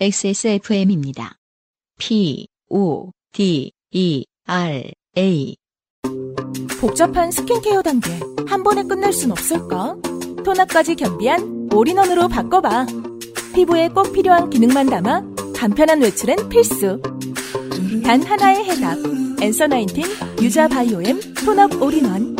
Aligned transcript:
XSFM입니다. 0.00 1.38
P, 1.98 2.46
O, 2.68 3.10
D, 3.32 3.72
E, 3.90 4.24
R, 4.46 4.92
A. 5.16 5.56
복잡한 6.80 7.32
스킨케어 7.32 7.82
단계 7.82 8.08
한 8.46 8.62
번에 8.62 8.84
끝낼 8.84 9.12
순 9.12 9.32
없을까? 9.32 9.96
토너까지 10.44 10.94
겸비한 10.94 11.68
all-in-one으로 11.72 12.28
바꿔봐. 12.28 12.86
피부에 13.56 13.88
꼭 13.88 14.12
필요한 14.12 14.48
기능만 14.48 14.86
담아 14.86 15.22
간편한 15.56 16.00
외출엔 16.00 16.48
필수. 16.48 17.02
단 18.04 18.22
하나의 18.22 18.64
해답. 18.66 18.98
Answer 19.42 19.66
Nineteen 19.66 20.04
유자 20.40 20.68
biome 20.68 21.34
tone-up 21.44 21.82
all-in-one. 21.82 22.36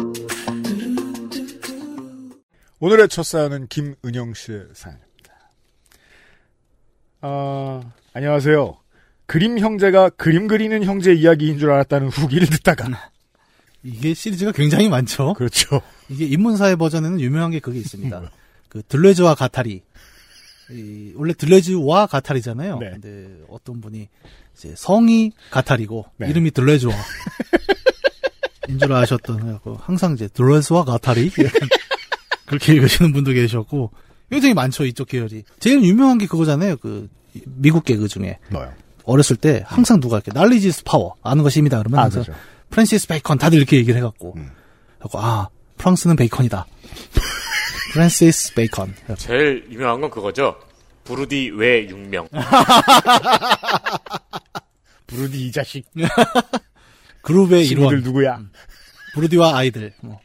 오늘의 2.78 3.08
첫 3.08 3.24
사연은 3.24 3.66
김은영 3.66 4.34
씨의 4.34 4.68
사연입니다. 4.74 5.07
아, 7.20 7.82
안녕하세요. 8.12 8.76
그림 9.26 9.58
형제가 9.58 10.10
그림 10.10 10.46
그리는 10.46 10.82
형제 10.84 11.12
이야기인 11.12 11.58
줄 11.58 11.70
알았다는 11.70 12.08
후기를 12.08 12.48
듣다가. 12.48 13.10
이게 13.82 14.14
시리즈가 14.14 14.52
굉장히 14.52 14.88
많죠. 14.88 15.34
그렇죠. 15.34 15.80
이게 16.08 16.26
인문사회 16.26 16.76
버전에는 16.76 17.20
유명한 17.20 17.50
게 17.50 17.60
그게 17.60 17.78
있습니다. 17.78 18.30
그 18.68 18.82
들레즈와 18.82 19.34
가타리. 19.34 19.82
이, 20.70 21.12
원래 21.16 21.32
들레즈와 21.32 22.06
가타리잖아요. 22.06 22.78
네. 22.78 22.90
근데 22.90 23.28
어떤 23.48 23.80
분이 23.80 24.08
이제 24.54 24.74
성이 24.76 25.32
가타리고 25.50 26.06
네. 26.18 26.28
이름이 26.28 26.50
들레즈와 26.50 26.94
인줄 28.68 28.92
아셨던 28.92 29.60
항상 29.78 30.12
이제 30.12 30.28
들레즈와 30.28 30.84
가타리 30.84 31.32
약간 31.38 31.68
그렇게 32.46 32.74
읽으시는 32.74 33.12
분도 33.12 33.32
계셨고 33.32 33.90
굉장히 34.30 34.54
많죠 34.54 34.84
이쪽 34.84 35.08
계열이. 35.08 35.44
제일 35.58 35.82
유명한 35.82 36.18
게 36.18 36.26
그거잖아요. 36.26 36.76
그 36.76 37.08
미국 37.46 37.84
개그 37.84 38.08
중에 38.08 38.38
뭐요? 38.50 38.72
어렸을 39.04 39.36
때 39.36 39.62
항상 39.66 40.00
누가 40.00 40.16
이렇게 40.16 40.30
knowledge 40.32 40.84
power 40.84 41.16
아는 41.22 41.42
것이 41.42 41.60
힘이다 41.60 41.78
그러면 41.78 42.00
아, 42.00 42.08
그렇죠. 42.08 42.32
프랜시스 42.70 43.08
베이컨 43.08 43.38
다들 43.38 43.58
이렇게 43.58 43.76
얘기를 43.78 43.96
해갖고 43.98 44.34
음. 44.36 44.50
하고 44.98 45.18
아 45.18 45.48
프랑스는 45.78 46.16
베이컨이다. 46.16 46.66
프랜시스 47.92 48.54
베이컨. 48.54 48.94
제일 49.16 49.66
유명한 49.70 50.00
건 50.00 50.10
그거죠. 50.10 50.58
부르디 51.04 51.50
외 51.54 51.88
육명. 51.88 52.28
부르디 55.06 55.46
이 55.46 55.52
자식. 55.52 55.86
그룹의 57.22 57.66
일원 57.66 58.02
누구야? 58.02 58.40
브루디와 59.14 59.56
아이들. 59.56 59.94
뭐. 60.02 60.20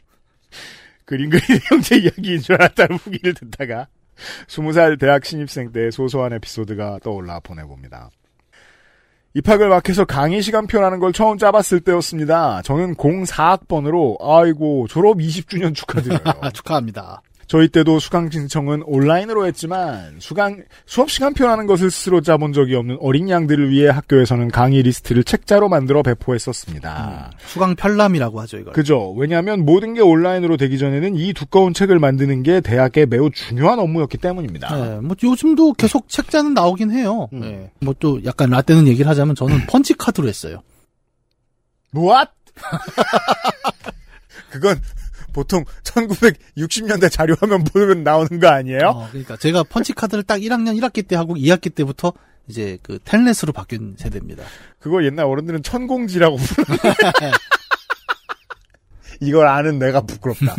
그림 1.06 1.30
그리는 1.30 1.60
형제 1.68 1.96
이야기인 1.96 2.40
줄 2.40 2.54
알았다는 2.54 2.96
후기를 2.96 3.34
듣다가 3.34 3.88
20살 4.48 4.98
대학 4.98 5.24
신입생 5.24 5.72
때 5.72 5.90
소소한 5.90 6.32
에피소드가 6.32 7.00
떠올라 7.02 7.40
보내봅니다. 7.40 8.10
입학을 9.34 9.68
막 9.68 9.88
해서 9.88 10.04
강의 10.04 10.42
시간표라는 10.42 11.00
걸 11.00 11.12
처음 11.12 11.38
짜봤을 11.38 11.80
때였습니다. 11.80 12.62
저는 12.62 12.94
04학번으로 12.94 14.16
아이고 14.20 14.86
졸업 14.88 15.18
20주년 15.18 15.74
축하드려요. 15.74 16.20
아, 16.40 16.50
축하합니다. 16.54 17.20
저희 17.54 17.68
때도 17.68 18.00
수강 18.00 18.30
신청은 18.32 18.82
온라인으로 18.84 19.46
했지만 19.46 20.16
수강 20.18 20.64
수업 20.86 21.08
시간표 21.08 21.46
라는 21.46 21.66
것을 21.66 21.88
스스로 21.88 22.20
짜본 22.20 22.52
적이 22.52 22.74
없는 22.74 22.98
어린 23.00 23.28
양들을 23.28 23.70
위해 23.70 23.88
학교에서는 23.90 24.50
강의 24.50 24.82
리스트를 24.82 25.22
책자로 25.22 25.68
만들어 25.68 26.02
배포했었습니다. 26.02 27.30
수강 27.46 27.76
편람이라고 27.76 28.40
하죠 28.40 28.58
이걸. 28.58 28.72
그죠. 28.72 29.12
왜냐하면 29.12 29.64
모든 29.64 29.94
게 29.94 30.00
온라인으로 30.00 30.56
되기 30.56 30.78
전에는 30.78 31.14
이 31.14 31.32
두꺼운 31.32 31.72
책을 31.74 32.00
만드는 32.00 32.42
게 32.42 32.60
대학의 32.60 33.06
매우 33.06 33.30
중요한 33.30 33.78
업무였기 33.78 34.18
때문입니다. 34.18 34.74
네, 34.74 35.00
뭐 35.00 35.14
요즘도 35.22 35.74
계속 35.74 36.08
책자는 36.08 36.54
나오긴 36.54 36.90
해요. 36.90 37.28
음. 37.34 37.40
네. 37.40 37.70
뭐또 37.82 38.24
약간 38.24 38.50
라떼는 38.50 38.88
얘기를 38.88 39.08
하자면 39.08 39.36
저는 39.36 39.66
펀치 39.70 39.94
카드로 39.94 40.26
했어요. 40.26 40.60
What? 41.94 42.32
그건 44.50 44.80
보통 45.34 45.64
1960년대 45.82 47.10
자료화면 47.10 47.64
보면 47.64 48.02
나오는 48.02 48.40
거 48.40 48.48
아니에요? 48.48 48.86
어, 48.86 49.08
그러니까 49.10 49.36
제가 49.36 49.64
펀치 49.64 49.92
카드를 49.92 50.24
딱 50.24 50.38
1학년 50.38 50.80
1학기 50.80 51.06
때 51.06 51.16
하고 51.16 51.34
2학기 51.34 51.74
때부터 51.74 52.14
이제 52.48 52.78
그 52.82 52.98
텔넷으로 53.04 53.52
바뀐 53.52 53.94
세대입니다. 53.98 54.44
그거 54.78 55.04
옛날 55.04 55.26
어른들은 55.26 55.62
천공지라고 55.62 56.36
부르는데 56.36 56.80
이걸 59.20 59.46
아는 59.46 59.78
내가 59.78 60.02
부끄럽다. 60.02 60.54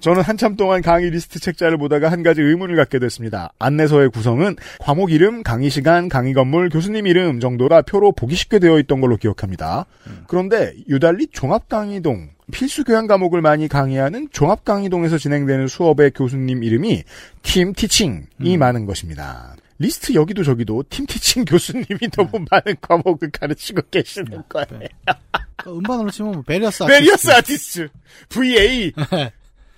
저는 0.00 0.20
한참 0.20 0.56
동안 0.56 0.82
강의 0.82 1.08
리스트 1.08 1.40
책자를 1.40 1.78
보다가 1.78 2.12
한 2.12 2.22
가지 2.22 2.42
의문을 2.42 2.76
갖게 2.76 2.98
됐습니다. 2.98 3.52
안내서의 3.58 4.10
구성은 4.10 4.56
과목 4.78 5.10
이름, 5.10 5.42
강의 5.42 5.70
시간, 5.70 6.10
강의 6.10 6.34
건물, 6.34 6.68
교수님 6.68 7.06
이름 7.06 7.40
정도라 7.40 7.82
표로 7.82 8.12
보기 8.12 8.34
쉽게 8.34 8.58
되어 8.58 8.78
있던 8.80 9.00
걸로 9.00 9.16
기억합니다. 9.16 9.86
그런데 10.26 10.74
유달리 10.90 11.28
종합강의동, 11.28 12.33
필수 12.52 12.84
교양 12.84 13.06
과목을 13.06 13.40
많이 13.40 13.68
강의하는 13.68 14.28
종합 14.30 14.64
강의동에서 14.64 15.18
진행되는 15.18 15.68
수업의 15.68 16.12
교수님 16.12 16.62
이름이 16.62 17.04
팀 17.42 17.72
티칭이 17.72 18.56
많은 18.58 18.86
것입니다. 18.86 19.56
리스트 19.78 20.14
여기도 20.14 20.44
저기도 20.44 20.84
팀 20.88 21.06
티칭 21.06 21.44
교수님이 21.44 22.08
너무 22.12 22.44
많은 22.50 22.76
과목을 22.80 23.30
가르치고 23.30 23.82
계시는 23.90 24.42
거예요. 24.48 24.66
그러니까 24.68 25.18
음반으로 25.66 26.10
치면 26.10 26.32
뭐 26.32 26.42
various 26.42 26.86
various 26.86 27.30
artist. 27.30 27.80
artist 27.82 27.88
VA 28.28 28.92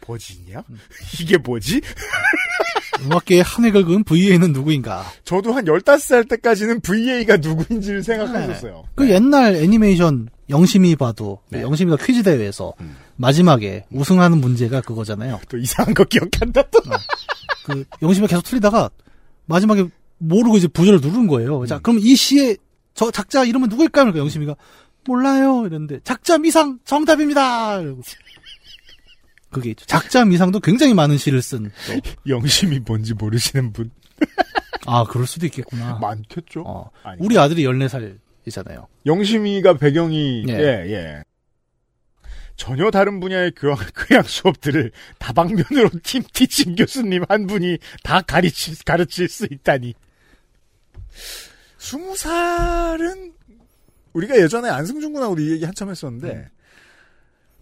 뭐지냐? 0.07 0.63
이게 1.21 1.37
뭐지? 1.37 1.81
음악계의 3.03 3.43
한 3.43 3.65
획을 3.65 3.85
그은 3.85 4.05
VA는 4.05 4.53
누구인가? 4.53 5.05
저도 5.25 5.53
한 5.53 5.65
15살 5.65 6.29
때까지는 6.29 6.81
VA가 6.81 7.37
누구인지를 7.37 8.03
생각했었어요. 8.03 8.85
그 8.95 9.11
옛날 9.11 9.57
애니메이션 9.57 10.29
영심이 10.49 10.95
봐도 10.97 11.41
그 11.51 11.57
네. 11.57 11.63
영심이가 11.63 11.97
퀴즈 11.97 12.23
대회에서 12.23 12.73
음. 12.81 12.97
마지막에 13.17 13.85
우승하는 13.91 14.39
문제가 14.41 14.81
그거잖아요. 14.81 15.41
또 15.49 15.57
이상한 15.59 15.95
거 15.95 16.05
기억한다 16.05 16.63
또. 16.71 16.81
그 17.65 17.85
영심이가 18.03 18.29
계속 18.29 18.43
틀리다가 18.43 18.91
마지막에 19.47 19.89
모르고 20.19 20.57
이제 20.57 20.69
부저를 20.69 21.01
누른 21.01 21.27
거예요. 21.27 21.61
음. 21.61 21.67
자, 21.67 21.79
그럼 21.79 21.99
이 22.01 22.15
시의 22.15 22.57
저 22.95 23.11
작자 23.11 23.45
이름은 23.45 23.69
누구일까요? 23.69 24.05
그러니까 24.05 24.21
영심이가 24.21 24.57
몰라요 25.05 25.67
이랬는데 25.67 26.01
작자 26.05 26.39
미상 26.39 26.79
정답입니다. 26.85 27.81
이러고. 27.81 28.03
그게 29.51 29.71
있죠. 29.71 29.87
작자 29.87 30.25
미상도 30.25 30.61
굉장히 30.61 30.95
많은 30.95 31.17
시를 31.19 31.41
쓴. 31.43 31.71
또. 31.87 32.11
영심이 32.29 32.81
뭔지 32.81 33.15
모르시는 33.15 33.73
분 33.73 33.91
아, 34.87 35.05
그럴 35.05 35.27
수도 35.27 35.47
있겠구나. 35.47 35.99
많겠죠. 36.01 36.63
어. 36.67 36.91
우리 37.19 37.39
아들이 37.39 37.65
14살 37.65 38.19
이잖아요. 38.47 38.87
영심이가 39.05 39.75
배경이 39.75 40.45
예. 40.49 40.53
예, 40.53 40.93
예. 40.93 41.25
전혀 42.57 42.91
다른 42.91 43.21
분야의 43.21 43.53
교양, 43.57 43.77
교양 43.95 44.23
수업들을 44.23 44.93
다방면으로 45.19 45.91
팀 46.03 46.23
티칭 46.33 46.75
교수님 46.75 47.25
한 47.29 47.47
분이 47.47 47.79
다 48.03 48.23
가르칠, 48.23 48.77
가르칠 48.85 49.29
수 49.29 49.47
있다니. 49.51 49.95
스무 51.79 52.17
살은 52.17 53.33
우리가 54.13 54.37
예전에 54.37 54.69
안승준 54.71 55.13
군하고도 55.13 55.43
이 55.43 55.51
얘기 55.53 55.65
한참 55.65 55.91
했었는데 55.91 56.29
음. 56.31 56.47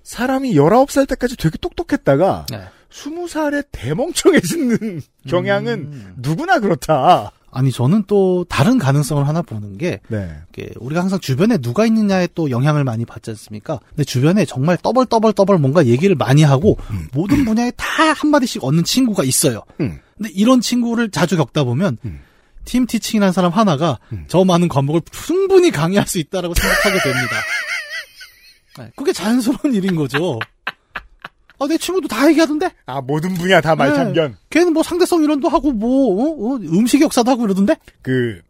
사람이 0.03 0.55
19살 0.55 1.09
때까지 1.09 1.37
되게 1.37 1.59
똑똑했다가 1.59 2.47
네. 2.51 2.65
스무 2.91 3.27
살에 3.27 3.63
대멍청해지는 3.73 5.03
경향은 5.29 5.73
음. 5.73 6.15
누구나 6.19 6.61
그렇다. 6.61 7.33
아니 7.55 7.71
저는 7.71 8.03
또 8.09 8.45
다른 8.49 8.79
가능성을 8.79 9.27
하나 9.29 9.41
보는 9.41 9.79
게 9.79 10.01
네. 10.09 10.29
우리가 10.77 11.01
항상 11.01 11.21
주변에 11.21 11.57
누가 11.59 11.87
있느냐에 11.87 12.29
또 12.35 12.51
영향을 12.51 12.83
많이 12.83 13.05
받지 13.05 13.31
않습니까? 13.31 13.79
근데 13.91 14.03
주변에 14.03 14.45
정말 14.45 14.77
떠벌 14.77 15.07
떠벌 15.07 15.33
떠벌 15.33 15.59
뭔가 15.59 15.87
얘기를 15.87 16.17
많이 16.17 16.43
하고 16.43 16.77
모든 17.13 17.45
분야에 17.47 17.71
다 17.77 17.87
한마디씩 18.13 18.65
얻는 18.65 18.83
친구가 18.83 19.23
있어요. 19.23 19.63
음. 19.81 20.01
근데 20.17 20.31
이런 20.35 20.61
친구를 20.61 21.11
자주 21.11 21.37
겪다 21.37 21.63
보면 21.63 21.99
음. 22.05 22.21
팀 22.65 22.87
티칭이라는 22.87 23.33
사람 23.33 23.53
하나가 23.53 24.01
음. 24.13 24.25
저 24.27 24.45
많은 24.45 24.67
과목을 24.67 25.03
충분히 25.13 25.71
강의할 25.71 26.09
수 26.09 26.19
있다라고 26.19 26.55
생각하게 26.55 26.99
됩니다. 26.99 27.37
네, 28.79 28.91
그게 28.97 29.13
자연스러운 29.13 29.75
일인 29.75 29.95
거죠. 29.95 30.41
아, 31.59 31.67
내 31.69 31.79
친구도 31.79 32.09
다 32.09 32.29
얘기하던데? 32.29 32.71
아 32.87 33.01
모든 33.01 33.35
분야 33.35 33.61
다 33.61 33.75
말참견. 33.77 34.37
걔는 34.51 34.73
뭐 34.73 34.83
상대성 34.83 35.23
이론도 35.23 35.49
하고 35.49 35.73
뭐 35.73 36.15
어? 36.15 36.55
어? 36.55 36.57
음식 36.57 37.01
역사도 37.01 37.31
하고 37.31 37.45
이러던데? 37.45 37.77
그 38.03 38.41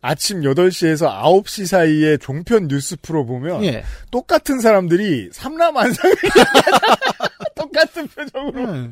아침 0.00 0.40
8시에서 0.42 1.22
9시 1.22 1.66
사이에 1.66 2.16
종편 2.18 2.68
뉴스 2.68 2.96
프로 3.02 3.26
보면 3.26 3.64
예. 3.64 3.84
똑같은 4.10 4.60
사람들이 4.60 5.30
삼라만상을 5.32 6.16
똑같은 7.56 8.06
표정으로 8.08 8.72
네. 8.72 8.90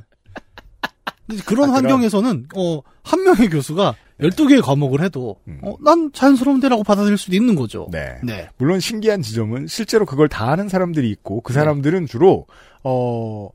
그런 1.46 1.70
아. 1.70 1.74
환경에서는 1.74 2.48
어, 2.56 2.80
한 3.02 3.24
명의 3.24 3.48
교수가 3.48 3.94
12개의 4.20 4.62
과목을 4.62 5.02
해도 5.02 5.40
음. 5.48 5.58
어, 5.62 5.74
난 5.82 6.10
자연스러운 6.12 6.60
데라고 6.60 6.84
받아들일 6.84 7.18
수도 7.18 7.34
있는 7.34 7.54
거죠. 7.56 7.88
네. 7.90 8.16
네. 8.22 8.48
물론 8.58 8.78
신기한 8.80 9.22
지점은 9.22 9.66
실제로 9.66 10.06
그걸 10.06 10.28
다 10.28 10.50
하는 10.50 10.68
사람들이 10.68 11.10
있고 11.10 11.40
그 11.40 11.52
사람들은 11.52 12.06
주로 12.06 12.46
어 12.84 13.48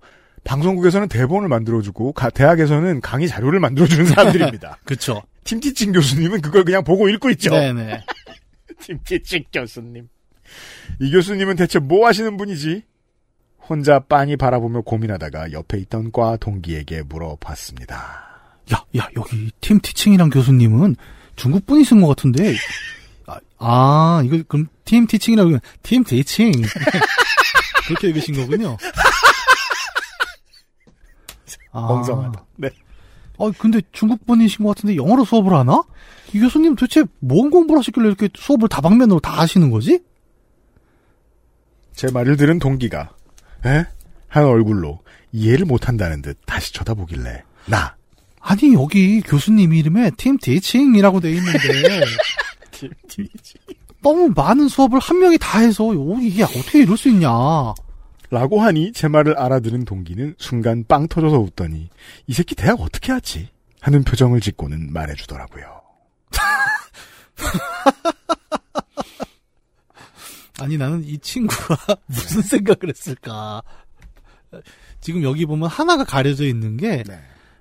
방송국에서는 0.43 1.07
대본을 1.07 1.47
만들어주고 1.47 2.13
가- 2.13 2.29
대학에서는 2.29 3.01
강의 3.01 3.27
자료를 3.27 3.59
만들어주는 3.59 4.05
사람들입니다. 4.07 4.79
그쵸. 4.83 5.21
팀티칭 5.45 5.93
교수님은 5.93 6.41
그걸 6.41 6.63
그냥 6.65 6.83
보고 6.83 7.07
읽고 7.09 7.29
있죠. 7.31 7.51
네네. 7.51 8.01
팀티칭 8.81 9.43
교수님. 9.53 10.07
이 10.99 11.11
교수님은 11.11 11.55
대체 11.55 11.79
뭐 11.79 12.05
하시는 12.07 12.35
분이지? 12.37 12.83
혼자 13.69 13.99
빤히 13.99 14.35
바라보며 14.35 14.81
고민하다가 14.81 15.51
옆에 15.51 15.77
있던 15.79 16.11
과 16.11 16.37
동기에게 16.37 17.03
물어봤습니다. 17.03 18.28
야, 18.73 18.83
야, 18.97 19.09
여기 19.15 19.51
팀 19.61 19.79
티칭이란 19.79 20.29
교수님은 20.29 20.95
중국 21.35 21.65
분이신 21.65 22.01
것 22.01 22.07
같은데. 22.07 22.55
아, 23.25 23.39
아, 23.57 24.21
이거 24.25 24.43
그럼 24.47 24.67
팀 24.85 25.07
티칭이라고 25.07 25.57
팀 25.83 26.03
티칭. 26.03 26.51
그렇게 27.87 28.09
읽으신 28.09 28.35
거군요. 28.35 28.77
아, 31.71 31.81
멍성하다. 31.87 32.45
네. 32.57 32.69
아, 33.39 33.51
근데 33.57 33.81
중국 33.91 34.25
분이신 34.25 34.65
것 34.65 34.75
같은데 34.75 34.95
영어로 34.95 35.23
수업을 35.23 35.53
하나? 35.53 35.81
이 36.33 36.39
교수님 36.39 36.75
도대체 36.75 37.03
뭔 37.19 37.49
공부를 37.49 37.79
하셨길래 37.79 38.07
이렇게 38.07 38.29
수업을 38.35 38.67
다방면으로 38.69 39.19
다 39.19 39.39
하시는 39.39 39.71
거지? 39.71 40.03
제 41.93 42.11
말을 42.11 42.37
들은 42.37 42.59
동기가 42.59 43.09
에? 43.65 43.85
한 44.27 44.45
얼굴로 44.45 44.99
이해를 45.31 45.65
못한다는 45.65 46.21
듯 46.21 46.37
다시 46.45 46.73
쳐다보길래 46.73 47.43
나 47.65 47.95
아니, 48.39 48.73
여기 48.73 49.21
교수님 49.21 49.73
이름에 49.73 50.11
팀 50.17 50.37
티칭이라고 50.37 51.19
돼 51.19 51.31
있는데. 51.31 52.01
너무 54.01 54.31
많은 54.35 54.67
수업을 54.69 54.99
한 54.99 55.19
명이 55.19 55.37
다 55.39 55.59
해서 55.59 55.93
요- 55.93 56.17
이게 56.21 56.43
어떻게 56.43 56.81
이럴 56.83 56.97
수 56.97 57.09
있냐. 57.09 57.29
라고 58.31 58.61
하니 58.61 58.93
제 58.93 59.07
말을 59.07 59.37
알아들은 59.37 59.85
동기는 59.85 60.35
순간 60.37 60.85
빵 60.87 61.07
터져서 61.07 61.39
웃더니 61.39 61.89
이 62.27 62.33
새끼 62.33 62.53
대학 62.55 62.79
어떻게 62.79 63.11
하지? 63.11 63.49
하는 63.81 64.03
표정을 64.03 64.39
짓고는 64.39 64.93
말해주더라고요. 64.93 65.81
아니 70.59 70.77
나는 70.77 71.03
이 71.03 71.17
친구가 71.17 71.97
무슨 72.07 72.41
생각을 72.41 72.89
했을까. 72.89 73.61
지금 75.01 75.23
여기 75.23 75.45
보면 75.45 75.69
하나가 75.69 76.03
가려져 76.03 76.45
있는 76.45 76.77
게, 76.77 77.03
네. 77.03 77.19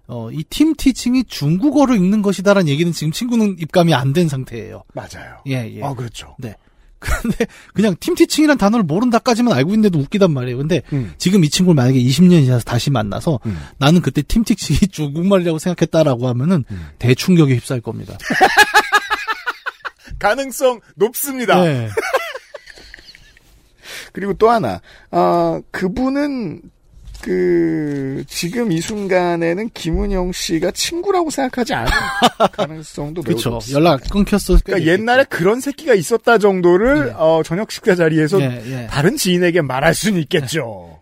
어, 0.08 0.31
이 0.32 0.43
팀 0.49 0.75
티칭이 0.75 1.25
중국어로 1.25 1.94
읽는 1.94 2.22
것이다라는 2.22 2.69
얘기는 2.69 2.90
지금 2.93 3.12
친구는 3.12 3.56
입감이 3.60 3.94
안 3.94 4.12
된 4.12 4.28
상태예요. 4.28 4.82
맞아요. 4.94 5.37
예, 5.46 5.70
예. 5.76 5.82
아 5.82 5.94
그렇죠. 5.94 6.34
근데 6.40 7.46
그냥 7.75 7.94
팀 8.00 8.16
티칭이란 8.16 8.58
단어를 8.58 8.82
모른다까지만 8.84 9.52
알고 9.56 9.70
있는데도 9.70 10.00
웃기단 10.00 10.32
말이에요. 10.32 10.56
근데 10.56 10.82
음. 10.93 11.14
지금 11.19 11.44
이 11.44 11.49
친구를 11.49 11.76
만약에 11.76 12.00
20년이 12.02 12.44
지나서 12.46 12.64
다시 12.64 12.90
만나서 12.90 13.38
음. 13.46 13.56
나는 13.78 14.00
그때 14.00 14.20
팀 14.22 14.43
티칭이 14.43 14.78
중국말이라고 14.90 15.60
생각했다라고 15.60 16.26
하면은 16.26 16.64
음. 16.70 16.88
대충격에 16.99 17.54
휩싸일 17.54 17.82
겁니다. 17.82 18.19
가능성 20.19 20.81
높습니다. 20.96 21.62
네. 21.62 21.88
그리고 24.12 24.34
또 24.34 24.50
하나, 24.50 24.81
아, 25.11 25.61
그분은, 25.70 26.62
그, 27.28 28.25
지금 28.26 28.72
이 28.72 28.80
순간에는 28.80 29.69
김은영 29.75 30.32
씨가 30.32 30.70
친구라고 30.70 31.28
생각하지 31.28 31.75
않은 31.75 31.90
가능성도 32.56 33.20
매우. 33.22 33.34
높습니다. 33.34 33.78
연락 33.78 34.08
끊겼을 34.08 34.60
그러니까 34.64 34.90
옛날에 34.90 35.25
그런 35.25 35.60
새끼가 35.60 35.92
있었다 35.92 36.38
정도를, 36.38 37.08
네. 37.08 37.12
어, 37.19 37.42
저녁 37.44 37.70
식사 37.70 37.94
자리에서 37.94 38.40
예, 38.40 38.62
예. 38.64 38.86
다른 38.86 39.19
지인에게 39.19 39.60
말할 39.60 39.92
수는 39.94 40.22
있겠죠. 40.22 41.00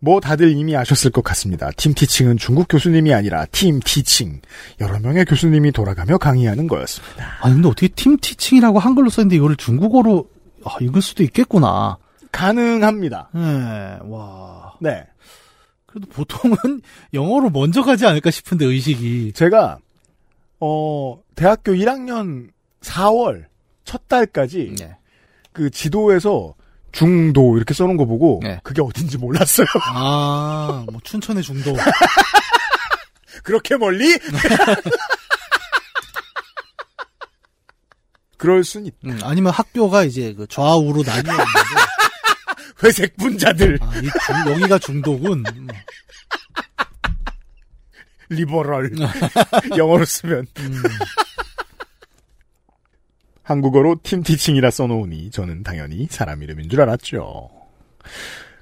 뭐 0.00 0.20
다들 0.20 0.50
이미 0.50 0.76
아셨을 0.76 1.10
것 1.10 1.24
같습니다. 1.24 1.70
팀 1.78 1.94
티칭은 1.94 2.36
중국 2.36 2.66
교수님이 2.68 3.14
아니라 3.14 3.46
팀 3.46 3.80
티칭. 3.80 4.42
여러 4.82 4.98
명의 4.98 5.24
교수님이 5.24 5.72
돌아가며 5.72 6.18
강의하는 6.18 6.66
거였습니다. 6.68 7.38
아니 7.40 7.54
근데 7.54 7.68
어떻게 7.68 7.88
팀 7.88 8.18
티칭이라고 8.18 8.78
한글로 8.78 9.08
썼는데 9.08 9.36
이거를 9.36 9.56
중국어로 9.56 10.28
아, 10.66 10.76
읽을 10.82 11.00
수도 11.00 11.22
있겠구나. 11.22 11.96
가능합니다. 12.34 13.30
네, 13.32 13.98
와. 14.02 14.74
네. 14.80 15.06
그래도 15.86 16.08
보통은 16.08 16.56
영어로 17.14 17.50
먼저 17.50 17.82
가지 17.82 18.04
않을까 18.06 18.30
싶은데 18.30 18.64
의식이. 18.66 19.32
제가 19.34 19.78
어 20.60 21.22
대학교 21.36 21.72
1학년 21.72 22.48
4월 22.82 23.44
첫 23.84 24.08
달까지 24.08 24.74
네. 24.78 24.96
그 25.52 25.70
지도에서 25.70 26.54
중도 26.90 27.56
이렇게 27.56 27.72
써놓은 27.72 27.96
거 27.96 28.04
보고 28.04 28.40
네. 28.42 28.58
그게 28.64 28.82
어딘지 28.82 29.16
몰랐어요. 29.16 29.66
아, 29.94 30.84
뭐 30.90 31.00
춘천의 31.04 31.42
중도. 31.42 31.72
그렇게 33.44 33.76
멀리? 33.76 34.18
그럴 38.36 38.64
순 38.64 38.86
있. 38.86 38.94
음, 39.04 39.18
아니면 39.22 39.52
학교가 39.52 40.04
이제 40.04 40.34
그 40.34 40.46
좌우로 40.46 41.02
나뉘어 41.02 41.32
있는데 41.32 41.93
회색 42.84 43.16
분자들 43.16 43.78
아, 43.80 43.92
이 43.98 44.02
중, 44.02 44.52
여기가. 44.52 44.78
음, 45.56 45.68
리버럴 48.28 48.92
영어로 49.76 50.04
쓰면 50.04 50.46
음. 50.58 50.82
한국어로 53.42 54.00
팀 54.02 54.22
티칭이라 54.22 54.70
써놓으니 54.70 55.30
저는 55.30 55.62
당연히 55.62 56.06
사람 56.10 56.42
이름인 56.42 56.68
줄 56.68 56.80
알았죠. 56.80 57.50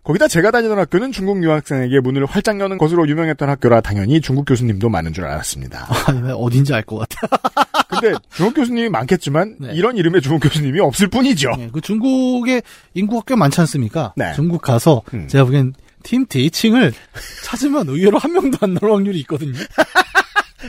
거기다 0.04 0.26
제가 0.26 0.50
다니던 0.50 0.78
학교는 0.78 1.12
중국 1.12 1.42
유학생에게 1.44 2.00
문을 2.00 2.26
활짝 2.26 2.58
여는 2.58 2.76
것으로 2.78 3.06
유명했던 3.08 3.48
학교라 3.48 3.80
당연히 3.80 4.20
중국 4.20 4.44
교수님도 4.46 4.88
많은 4.88 5.12
줄 5.12 5.24
알았습니다. 5.24 5.86
아니, 6.08 6.32
어딘지 6.32 6.74
알 6.74 6.82
것 6.82 6.98
같아. 7.08 7.38
근데 7.88 8.12
중국 8.34 8.54
교수님이 8.54 8.88
많겠지만 8.88 9.56
네. 9.60 9.74
이런 9.74 9.96
이름의 9.96 10.20
중국 10.22 10.40
교수님이 10.40 10.80
없을 10.80 11.06
뿐이죠. 11.06 11.52
예, 11.58 11.70
그 11.72 11.80
중국에 11.80 12.62
인구가 12.94 13.22
꽤 13.28 13.36
많지 13.36 13.60
않습니까? 13.60 14.12
네. 14.16 14.32
중국 14.34 14.60
가서 14.60 15.02
음. 15.14 15.28
제가 15.28 15.44
보기엔 15.44 15.74
팀 16.02 16.26
데이칭을 16.26 16.92
찾으면 17.44 17.88
의외로 17.88 18.18
한 18.18 18.32
명도 18.32 18.58
안 18.62 18.74
나올 18.74 18.94
확률이 18.94 19.20
있거든요. 19.20 19.56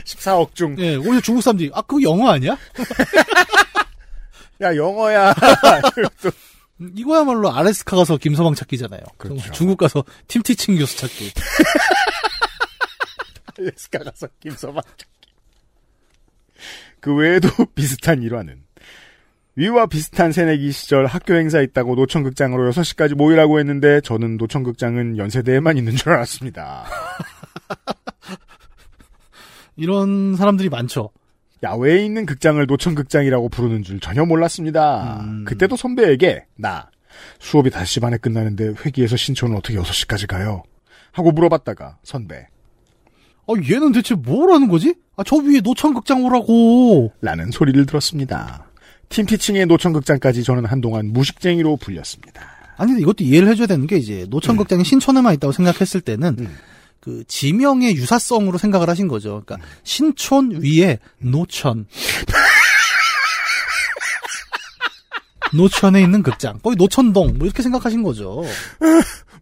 14억 0.04 0.54
중. 0.54 0.76
예, 0.78 0.94
오히려 0.94 1.20
중국 1.20 1.42
사람들이 1.42 1.72
아 1.74 1.82
그거 1.82 2.00
영어 2.02 2.30
아니야? 2.30 2.56
야 4.60 4.76
영어야. 4.76 5.34
음, 6.80 6.92
이거야말로 6.96 7.52
아레스카 7.52 7.96
가서 7.96 8.16
김서방 8.16 8.54
찾기잖아요. 8.54 9.00
그렇죠. 9.16 9.52
중국 9.52 9.78
가서 9.78 10.04
팀 10.28 10.42
티칭 10.42 10.76
교수 10.76 10.98
찾기. 10.98 11.32
알래스카 13.58 14.00
가서 14.00 14.28
김서방 14.40 14.82
그 17.00 17.14
외에도 17.14 17.48
비슷한 17.74 18.22
일화는 18.22 18.62
위와 19.56 19.86
비슷한 19.86 20.32
새내기 20.32 20.72
시절 20.72 21.06
학교 21.06 21.34
행사 21.34 21.60
있다고 21.60 21.94
노천극장으로 21.94 22.72
6시까지 22.72 23.14
모이라고 23.14 23.60
했는데 23.60 24.00
저는 24.00 24.36
노천극장은 24.36 25.16
연세대에만 25.16 25.78
있는 25.78 25.94
줄 25.94 26.12
알았습니다. 26.12 26.86
이런 29.76 30.34
사람들이 30.34 30.70
많죠. 30.70 31.10
야외에 31.64 32.04
있는 32.04 32.26
극장을 32.26 32.64
노천극장이라고 32.66 33.48
부르는 33.48 33.82
줄 33.82 33.98
전혀 33.98 34.24
몰랐습니다. 34.24 35.20
음. 35.24 35.44
그때도 35.44 35.76
선배에게 35.76 36.44
나 36.56 36.90
수업이 37.40 37.70
5시 37.70 38.00
반에 38.00 38.18
끝나는데 38.18 38.74
회기에서 38.84 39.16
신촌은 39.16 39.56
어떻게 39.56 39.76
6시까지 39.78 40.26
가요? 40.28 40.62
하고 41.10 41.32
물어봤다가 41.32 41.98
선배 42.02 42.46
아, 43.46 43.52
얘는 43.70 43.92
대체 43.92 44.14
뭘 44.14 44.50
하는 44.52 44.68
거지? 44.68 44.94
아, 45.16 45.22
저 45.24 45.36
위에 45.36 45.60
노천극장 45.60 46.24
오라고. 46.24 47.12
라는 47.20 47.50
소리를 47.50 47.84
들었습니다. 47.86 48.66
팀티칭의 49.10 49.66
노천극장까지 49.66 50.42
저는 50.42 50.64
한동안 50.64 51.12
무식쟁이로 51.12 51.76
불렸습니다. 51.76 52.42
아니, 52.76 52.90
근데 52.92 53.02
이것도 53.02 53.22
이해를 53.22 53.48
해줘야 53.48 53.66
되는 53.66 53.86
게 53.86 53.96
이제 53.96 54.26
노천극장이 54.30 54.84
신촌에만 54.84 55.34
있다고 55.34 55.52
생각했을 55.52 56.00
때는 56.00 56.36
음. 56.40 56.56
그 57.04 57.22
지명의 57.28 57.94
유사성으로 57.96 58.56
생각을 58.56 58.88
하신 58.88 59.08
거죠. 59.08 59.42
그러니까 59.44 59.68
신촌 59.82 60.62
위에 60.62 60.98
노천. 61.18 61.86
노천에 65.52 66.00
있는 66.00 66.22
극장. 66.22 66.58
거기 66.62 66.76
노천동. 66.76 67.36
뭐 67.36 67.46
이렇게 67.46 67.62
생각하신 67.62 68.02
거죠. 68.02 68.42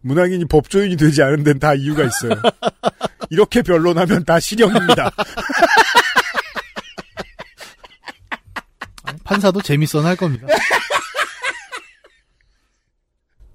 문학인이 0.01 0.43
법조인이 0.45 0.97
되지 0.97 1.23
않은 1.23 1.45
데는 1.45 1.59
다 1.59 1.73
이유가 1.73 2.03
있어요. 2.03 2.33
이렇게 3.29 3.61
변론하면 3.61 4.25
다 4.25 4.41
실형입니다. 4.41 5.09
판사도 9.23 9.61
재밌어는 9.61 10.05
할 10.05 10.17
겁니다. 10.17 10.47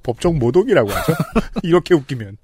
법적 0.02 0.38
모독이라고 0.38 0.90
하죠. 0.90 1.12
이렇게 1.62 1.94
웃기면. 1.94 2.38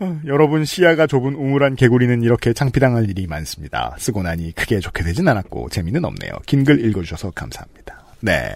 어, 0.00 0.20
여러분 0.26 0.64
시야가 0.64 1.06
좁은 1.06 1.34
우물한 1.34 1.74
개구리는 1.76 2.22
이렇게 2.22 2.52
창피당할 2.52 3.10
일이 3.10 3.26
많습니다. 3.26 3.96
쓰고 3.98 4.22
나니 4.22 4.52
크게 4.52 4.78
좋게 4.80 5.02
되진 5.04 5.26
않았고 5.28 5.70
재미는 5.70 6.04
없네요. 6.04 6.32
긴 6.46 6.64
글 6.64 6.84
읽어주셔서 6.84 7.32
감사합니다. 7.32 8.04
네. 8.20 8.52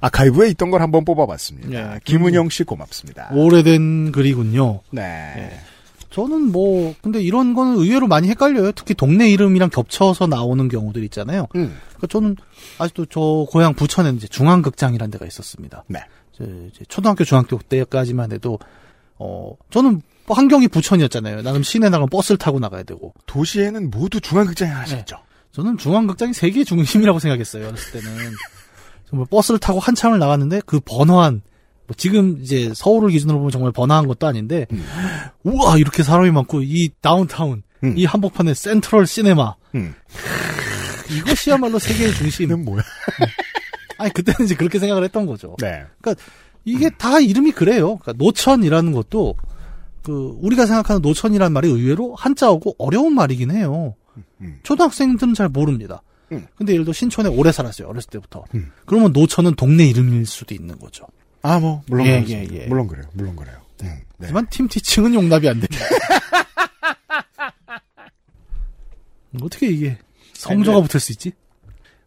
아카이브에 0.00 0.48
있던 0.50 0.70
걸 0.70 0.82
한번 0.82 1.04
뽑아봤습니다. 1.04 1.68
네. 1.94 2.00
김은영 2.04 2.48
씨 2.50 2.64
고맙습니다. 2.64 3.30
오래된 3.32 4.12
글이군요. 4.12 4.80
네. 4.90 5.58
저는 6.10 6.50
뭐 6.52 6.94
근데 7.02 7.20
이런 7.20 7.52
거는 7.54 7.76
의외로 7.76 8.06
많이 8.06 8.28
헷갈려요. 8.28 8.72
특히 8.72 8.94
동네 8.94 9.28
이름이랑 9.30 9.70
겹쳐서 9.70 10.26
나오는 10.28 10.68
경우들 10.68 11.02
있잖아요. 11.04 11.46
음. 11.56 11.76
그러니까 11.88 12.06
저는 12.08 12.36
아직도 12.78 13.06
저 13.06 13.46
고향 13.50 13.74
부천에는 13.74 14.16
이제 14.16 14.26
중앙극장이라는 14.28 15.10
데가 15.10 15.26
있었습니다. 15.26 15.84
네. 15.88 16.00
저 16.32 16.44
이제 16.44 16.84
초등학교 16.88 17.24
중학교 17.24 17.58
때까지만 17.58 18.32
해도 18.32 18.58
어 19.18 19.52
저는 19.70 20.00
환경이 20.34 20.68
부천이었잖아요. 20.68 21.42
나름 21.42 21.62
시내 21.62 21.88
나가면 21.88 22.08
버스를 22.10 22.38
타고 22.38 22.58
나가야 22.58 22.82
되고 22.82 23.14
도시에는 23.26 23.90
모두 23.90 24.20
중앙극장이 24.20 24.70
하나씩 24.70 24.94
네. 24.96 25.00
있죠. 25.00 25.18
저는 25.52 25.78
중앙극장이 25.78 26.34
세계의 26.34 26.64
중심이라고 26.64 27.18
생각했어요. 27.18 27.68
어렸을 27.68 28.00
때는 28.00 28.32
정말 29.08 29.26
버스를 29.30 29.58
타고 29.58 29.78
한참을 29.78 30.18
나갔는데 30.18 30.60
그 30.66 30.80
번화한 30.80 31.42
뭐 31.86 31.94
지금 31.96 32.38
이제 32.42 32.72
서울을 32.74 33.10
기준으로 33.10 33.38
보면 33.38 33.50
정말 33.50 33.72
번화한 33.72 34.06
것도 34.08 34.26
아닌데 34.26 34.66
우와 35.44 35.78
이렇게 35.78 36.02
사람이 36.02 36.30
많고 36.32 36.62
이 36.62 36.90
다운타운 37.00 37.62
음. 37.84 37.94
이 37.96 38.04
한복판에 38.04 38.54
센트럴 38.54 39.06
시네마 39.06 39.54
음. 39.76 39.94
이것이야말로 41.10 41.78
세계의 41.78 42.14
중심. 42.14 42.46
이는 42.46 42.64
뭐야? 42.64 42.82
아니 43.98 44.12
그때는 44.12 44.44
이제 44.44 44.54
그렇게 44.54 44.78
생각을 44.78 45.04
했던 45.04 45.26
거죠. 45.26 45.56
네. 45.60 45.84
이게 46.64 46.90
다 46.90 47.20
이름이 47.20 47.52
그래요. 47.52 47.98
그러니까 47.98 48.12
노천이라는 48.24 48.92
것도 48.92 49.36
그 50.06 50.38
우리가 50.40 50.66
생각하는 50.66 51.02
노천이라는 51.02 51.52
말이 51.52 51.68
의외로 51.68 52.14
한자어고 52.14 52.76
어려운 52.78 53.16
말이긴 53.16 53.50
해요. 53.50 53.96
음. 54.40 54.60
초등학생들은 54.62 55.34
잘 55.34 55.48
모릅니다. 55.48 56.00
음. 56.30 56.46
근데 56.54 56.74
예를 56.74 56.84
들어 56.84 56.92
신촌에 56.92 57.28
오래 57.28 57.50
살았어요. 57.50 57.88
어렸을 57.88 58.10
때부터. 58.10 58.44
음. 58.54 58.70
그러면 58.84 59.12
노천은 59.12 59.56
동네 59.56 59.84
이름일 59.86 60.26
수도 60.26 60.54
있는 60.54 60.78
거죠. 60.78 61.08
아, 61.42 61.58
뭐, 61.58 61.82
물론 61.88 62.06
예. 62.06 62.24
예, 62.28 62.46
예. 62.52 62.66
물론 62.66 62.86
그래요. 62.86 63.04
물론 63.14 63.34
그래요. 63.34 63.56
음, 63.82 63.88
네. 63.88 64.04
하지만 64.20 64.46
팀 64.48 64.68
티칭은 64.68 65.12
용납이 65.12 65.48
안 65.48 65.58
됩니다. 65.58 65.84
어떻게 69.42 69.66
이게 69.66 69.98
성조가 70.34 70.82
붙을 70.82 71.00
수 71.00 71.10
있지? 71.10 71.32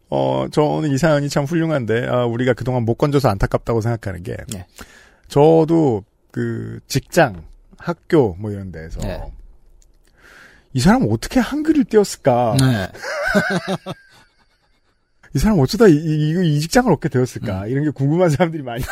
어, 0.08 0.46
저는 0.50 0.90
이 0.90 0.96
사연이 0.96 1.28
참 1.28 1.44
훌륭한데, 1.44 2.06
아, 2.08 2.24
우리가 2.24 2.54
그동안 2.54 2.84
못 2.84 2.94
건져서 2.94 3.28
안타깝다고 3.28 3.82
생각하는 3.82 4.22
게, 4.22 4.38
네. 4.48 4.64
저도 5.28 6.02
그 6.30 6.80
직장, 6.88 7.44
학교 7.80 8.34
뭐 8.38 8.50
이런 8.50 8.70
데에서 8.70 9.00
네. 9.00 9.20
이 10.72 10.80
사람 10.80 11.06
어떻게 11.10 11.40
한글을 11.40 11.84
띄웠을까? 11.84 12.56
네. 12.60 12.88
이 15.34 15.38
사람 15.38 15.58
어쩌다 15.60 15.86
이, 15.86 15.92
이, 15.94 16.56
이 16.56 16.60
직장을 16.60 16.92
얻게 16.92 17.08
되었을까? 17.08 17.62
음. 17.64 17.68
이런 17.68 17.84
게 17.84 17.90
궁금한 17.90 18.30
사람들이 18.30 18.62
많이 18.62 18.82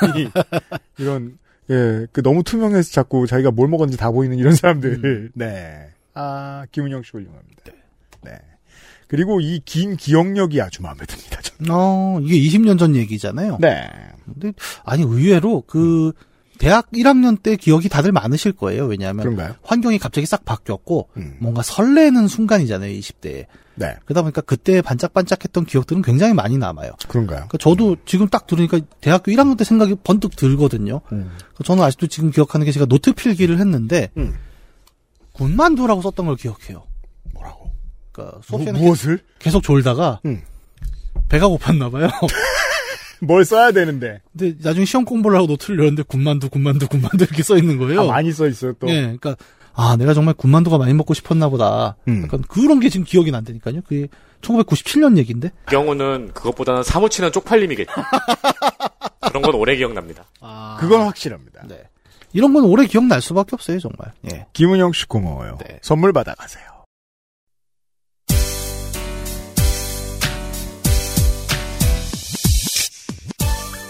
이런 0.98 1.38
예, 1.70 2.06
그 2.12 2.22
너무 2.22 2.42
투명해서 2.42 2.90
자꾸 2.92 3.26
자기가 3.26 3.50
뭘 3.50 3.68
먹었는지 3.68 3.98
다 3.98 4.10
보이는 4.10 4.38
이런 4.38 4.54
사람들. 4.54 5.00
음. 5.04 5.30
네. 5.34 5.88
아, 6.14 6.64
김은영 6.72 7.02
씨 7.02 7.10
훌륭합니다. 7.12 7.62
네. 8.22 8.32
그리고 9.06 9.40
이 9.40 9.60
긴 9.64 9.96
기억력이 9.96 10.60
아주 10.62 10.82
마음에 10.82 11.04
듭니다. 11.06 11.40
저는. 11.42 11.70
어, 11.70 12.20
이게 12.22 12.36
20년 12.38 12.78
전 12.78 12.94
얘기잖아요. 12.96 13.58
네. 13.60 13.88
근데 14.24 14.52
아니 14.84 15.02
의외로 15.02 15.62
그 15.66 16.12
대학 16.58 16.90
1학년 16.90 17.40
때 17.42 17.56
기억이 17.56 17.88
다들 17.88 18.12
많으실 18.12 18.52
거예요. 18.52 18.86
왜냐하면 18.86 19.22
그런가요? 19.22 19.54
환경이 19.62 19.98
갑자기 19.98 20.26
싹 20.26 20.44
바뀌었고 20.44 21.08
음. 21.16 21.36
뭔가 21.40 21.62
설레는 21.62 22.28
순간이잖아요. 22.28 22.90
20대에. 22.98 23.46
네. 23.76 23.94
그러다 24.04 24.22
보니까 24.22 24.40
그때 24.40 24.82
반짝반짝했던 24.82 25.64
기억들은 25.66 26.02
굉장히 26.02 26.34
많이 26.34 26.58
남아요. 26.58 26.92
그런가요? 27.08 27.46
그러니까 27.48 27.58
저도 27.58 27.96
지금 28.04 28.28
딱 28.28 28.46
들으니까 28.46 28.80
대학교 29.00 29.30
1학년 29.30 29.56
때 29.56 29.64
생각이 29.64 29.96
번뜩 30.02 30.34
들거든요. 30.34 31.00
음. 31.12 31.30
그러니까 31.38 31.64
저는 31.64 31.84
아직도 31.84 32.08
지금 32.08 32.30
기억하는 32.30 32.66
게 32.66 32.72
제가 32.72 32.86
노트 32.86 33.12
필기를 33.12 33.58
했는데 33.60 34.10
음. 34.16 34.34
군만두라고 35.32 36.02
썼던 36.02 36.26
걸 36.26 36.36
기억해요. 36.36 36.84
뭐라고? 37.34 37.70
그러니까 38.10 38.38
무, 38.38 38.42
수업 38.42 38.60
시간에 38.60 38.80
무엇을? 38.80 39.20
계속 39.38 39.62
졸다가 39.62 40.20
음. 40.26 40.42
배가 41.28 41.46
고팠나 41.48 41.92
봐요. 41.92 42.08
뭘 43.20 43.44
써야 43.44 43.72
되는데. 43.72 44.20
근데 44.36 44.56
나중에 44.62 44.84
시험 44.84 45.04
공부를 45.04 45.36
하고 45.36 45.46
노트를 45.46 45.78
열었는데 45.78 46.04
군만두 46.04 46.48
군만두 46.50 46.88
군만두 46.88 47.24
이렇게 47.24 47.42
써 47.42 47.56
있는 47.56 47.78
거예요. 47.78 48.02
아, 48.02 48.06
많이 48.06 48.32
써 48.32 48.46
있어요, 48.46 48.72
또. 48.74 48.88
예, 48.88 49.00
그러니까 49.02 49.36
아 49.74 49.96
내가 49.96 50.14
정말 50.14 50.34
군만두가 50.34 50.78
많이 50.78 50.92
먹고 50.94 51.14
싶었나 51.14 51.48
보다. 51.48 51.96
음. 52.08 52.22
약간 52.24 52.42
그런 52.42 52.80
게 52.80 52.88
지금 52.88 53.04
기억이 53.04 53.30
난다니까요. 53.30 53.82
그게 53.82 54.08
1997년 54.40 55.16
얘기인데. 55.18 55.48
이 55.48 55.70
경우는 55.70 56.32
그것보다는 56.34 56.82
사무치는 56.82 57.32
쪽팔림이겠죠. 57.32 57.92
그런 59.28 59.42
건 59.42 59.54
오래 59.54 59.76
기억납니다. 59.76 60.24
아, 60.40 60.76
그건 60.80 61.02
확실합니다. 61.02 61.62
네. 61.68 61.82
이런 62.32 62.52
건 62.52 62.64
오래 62.64 62.86
기억날 62.86 63.20
수밖에 63.20 63.50
없어요, 63.52 63.78
정말. 63.78 64.12
예. 64.32 64.46
김은영 64.52 64.92
씨 64.92 65.06
고마워요. 65.06 65.58
네. 65.66 65.78
선물 65.82 66.12
받아가세요. 66.12 66.64